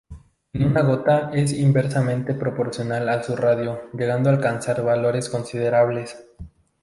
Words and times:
En 0.53 0.63
una 0.63 0.81
gota 0.81 1.29
es 1.31 1.53
inversamente 1.53 2.33
proporcional 2.33 3.07
a 3.07 3.21
su 3.21 3.35
radio, 3.35 3.81
llegando 3.93 4.31
a 4.31 4.33
alcanzar 4.33 4.83
valores 4.83 5.29
considerables. 5.29 6.17